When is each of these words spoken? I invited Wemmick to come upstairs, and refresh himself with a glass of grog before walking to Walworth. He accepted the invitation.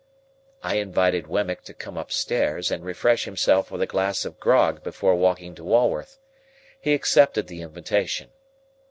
I 0.63 0.77
invited 0.77 1.27
Wemmick 1.27 1.61
to 1.65 1.75
come 1.75 1.95
upstairs, 1.95 2.71
and 2.71 2.83
refresh 2.83 3.25
himself 3.25 3.69
with 3.69 3.83
a 3.83 3.85
glass 3.85 4.25
of 4.25 4.39
grog 4.39 4.81
before 4.81 5.13
walking 5.13 5.53
to 5.53 5.63
Walworth. 5.63 6.17
He 6.79 6.95
accepted 6.95 7.45
the 7.45 7.61
invitation. 7.61 8.31